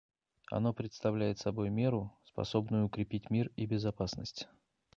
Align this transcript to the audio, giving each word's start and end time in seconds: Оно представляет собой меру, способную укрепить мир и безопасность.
Оно 0.49 0.73
представляет 0.73 1.37
собой 1.37 1.69
меру, 1.69 2.11
способную 2.23 2.85
укрепить 2.87 3.29
мир 3.29 3.51
и 3.55 3.67
безопасность. 3.67 4.47